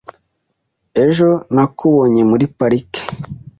Ejo 1.05 1.29
nakubonye 1.53 2.21
muri 2.29 2.45
parike. 2.57 3.01